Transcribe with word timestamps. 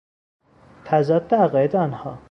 تضاد 0.85 1.33
عقاید 1.33 1.75
آنها 1.75 2.19